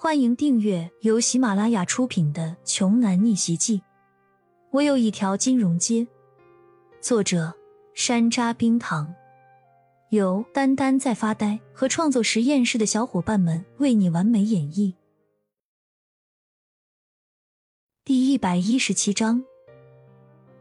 [0.00, 3.78] 欢迎订阅由喜马拉雅出品的《穷男逆袭记》。
[4.70, 6.06] 我有一条金融街。
[7.00, 7.52] 作者：
[7.94, 9.12] 山楂冰糖，
[10.10, 14.94] 由丹丹在发呆和创作实验室的小伙伴们为你完美演绎。
[18.04, 19.44] 第一百一十七章，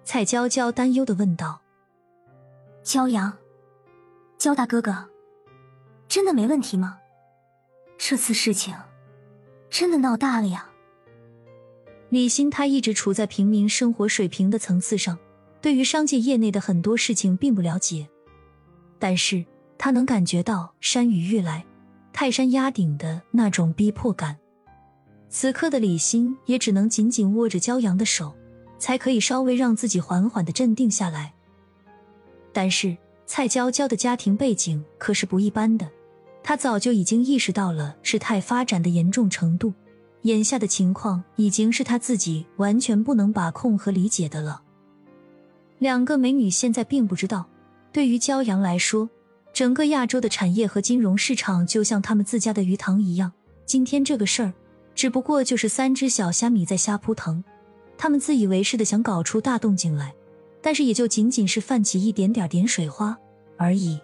[0.04, 1.62] 蔡娇娇担忧的问道
[2.84, 3.38] ：“骄阳，
[4.40, 5.08] 焦大哥哥，
[6.08, 6.98] 真的没问题吗？
[8.00, 8.76] 这次事情……”
[9.70, 10.70] 真的闹大了呀！
[12.10, 15.18] 李欣他一直处在平民生活水平的层次上，
[15.62, 18.08] 对于商界业内的很多事情并不了解，
[18.98, 19.46] 但是
[19.78, 21.66] 他能感觉到山雨欲来，
[22.14, 24.38] 泰山压顶的那种逼迫感。
[25.30, 28.34] 此刻的李欣也只能紧紧握着骄阳的手，
[28.80, 31.34] 才可以稍微让自己缓缓的镇定下来。
[32.54, 35.92] 但是蔡娇娇的家庭背景可是不一般的。
[36.44, 39.74] 他早就已经意识到了事态发展的严重程度，
[40.22, 44.62] 眼下的情况已经是他自己完全不能把控和理解的了。
[45.80, 47.46] 两个美女现在并不知道，
[47.92, 49.10] 对于骄阳来说，
[49.54, 53.32] 整个亚洲的产业和金融市场就像他们自家的鱼塘一样。
[53.66, 54.54] 今天这个事儿，
[54.96, 57.44] 只不过就是三只小虾米在瞎扑腾，
[57.98, 60.14] 他们自以为是的想搞出大动静来，
[60.62, 63.18] 但是也就仅仅是泛起一点点点水花
[63.58, 64.00] 而已。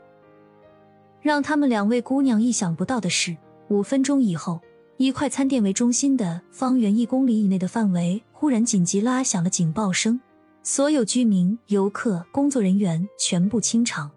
[1.24, 3.36] 让他们两位姑娘意想不到的是，
[3.70, 4.60] 五分钟以后，
[4.98, 10.20] 以快餐店为中心的方圆一公里以内的范围忽然紧急拉响了警报声，
[10.64, 14.12] 所有居民、游客、工作人员全部清场。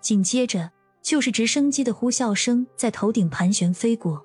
[0.00, 0.68] 紧接着
[1.00, 4.20] 就是直升机的呼啸声在头顶盘旋飞过，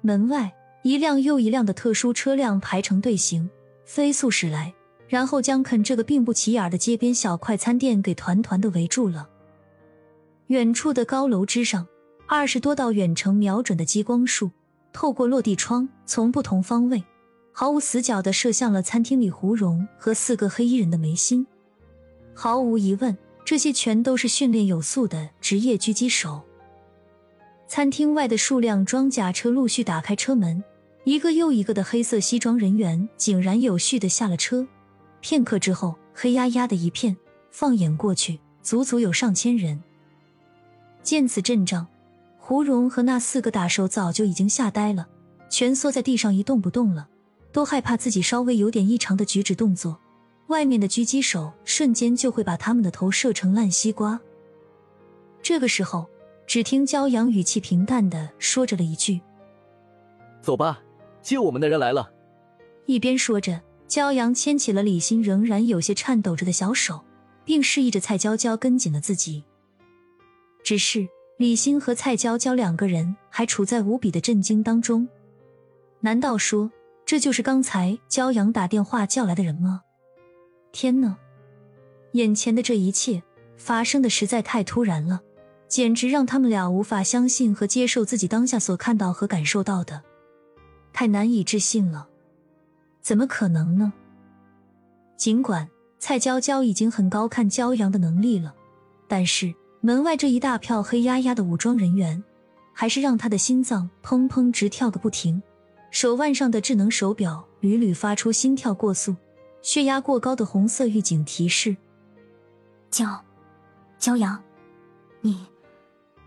[0.00, 0.50] 门外
[0.82, 3.50] 一辆又一辆的特殊车辆排成队形，
[3.84, 4.72] 飞速驶来，
[5.08, 9.28] 然后将肯这个并不起眼的街边小快餐店给团团的围住了。
[10.50, 11.86] 远处的高楼之上，
[12.26, 14.50] 二十多道远程瞄准的激光束
[14.92, 17.04] 透过落地窗，从不同方位
[17.52, 21.46] 毫无死角的射向了餐厅里胡蓉和四个黑衣人的眉心。
[22.34, 26.42] 毫无疑问，这些全都是训练有素的职业狙击手。
[27.68, 30.64] 餐厅外的数辆装甲车陆续打开车门，
[31.04, 34.66] 一个又一个的黑色西装人员井然有序的下了车。
[35.20, 37.16] 片刻之后，黑压压的一片，
[37.52, 39.80] 放眼过去，足足有上千人。
[41.02, 41.86] 见此阵仗，
[42.38, 45.08] 胡蓉和那四个打手早就已经吓呆了，
[45.48, 47.08] 蜷缩在地上一动不动了，
[47.52, 49.98] 都害怕自己稍微有点异常的举止动作，
[50.48, 54.20] 外面的狙击手瞬间就会把他们的头射成烂西瓜。
[55.42, 56.06] 这个时候，
[56.46, 59.20] 只听骄阳语气平淡的说着了一句
[60.42, 60.80] ：“走吧，
[61.22, 62.12] 接我们的人来了。”
[62.86, 67.04] 一边说着，骄阳牵起了李欣仍然有些颤抖着的小手，
[67.44, 69.44] 并示意着蔡娇娇跟紧了自己。
[70.62, 75.08] 只是李欣和蔡娇娇两个人还处在无比的震惊当中。
[76.00, 76.70] 难道说
[77.04, 79.82] 这就是刚才骄阳打电话叫来的人吗？
[80.72, 81.16] 天呐，
[82.12, 83.22] 眼前的这一切
[83.56, 85.20] 发生的实在太突然了，
[85.66, 90.02] 简直让他们俩无法相信和接受自己当下所看到和感受到的，
[90.92, 92.08] 太难以置信了。
[93.00, 93.92] 怎么可能呢？
[95.16, 95.68] 尽管
[95.98, 98.54] 蔡娇娇已经很高看骄阳的能力了，
[99.08, 99.54] 但是。
[99.82, 102.22] 门外这一大票黑压压的武装人员，
[102.74, 105.42] 还是让他的心脏砰砰直跳个不停，
[105.90, 109.16] 手腕上的智能手表屡屡发出心跳过速、
[109.62, 111.74] 血压过高的红色预警提示。
[112.90, 113.24] 焦，
[113.98, 114.42] 骄阳，
[115.22, 115.46] 你，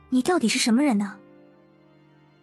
[0.09, 1.17] 你到底是什么人呢？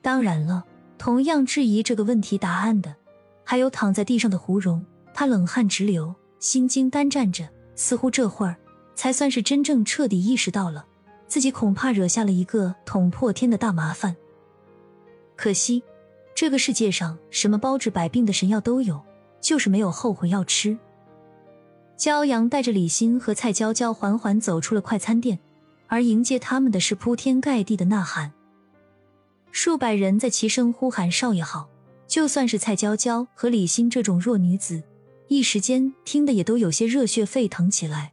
[0.00, 0.64] 当然了，
[0.96, 2.94] 同样质疑这个问题答案的，
[3.42, 4.84] 还有躺在地上的胡蓉。
[5.12, 8.54] 他冷汗直流，心惊胆战着，似乎这会儿
[8.94, 10.86] 才算是真正彻底意识到了。
[11.30, 14.16] 自己恐怕惹下了一个捅破天的大麻烦。
[15.36, 15.80] 可惜，
[16.34, 19.00] 这个世界上什么包治百病的神药都有，
[19.40, 20.76] 就是没有后悔药吃。
[21.96, 25.38] 骄阳带着李欣和蔡娇娇缓缓走出了快餐店，
[25.86, 28.32] 而迎接他们的是铺天盖地的呐喊。
[29.52, 31.68] 数百人在齐声呼喊：“少爷好！”
[32.08, 34.82] 就算是蔡娇娇和李欣这种弱女子，
[35.28, 38.12] 一时间听得也都有些热血沸腾起来。